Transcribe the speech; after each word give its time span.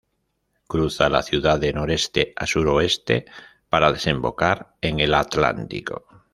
Cruza 0.67 1.09
la 1.09 1.21
ciudad 1.21 1.59
de 1.59 1.73
noreste 1.73 2.33
a 2.35 2.47
suroeste 2.47 3.25
para 3.69 3.91
desembocar 3.93 4.73
en 4.81 4.99
el 4.99 5.13
Atlántico. 5.13 6.07